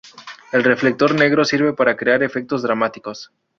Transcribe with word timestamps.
El 0.51 0.63
reflector 0.63 1.13
negro 1.13 1.45
sirve 1.45 1.73
para 1.73 1.95
crear 1.95 2.23
efectos 2.23 2.63
dramáticos. 2.63 3.31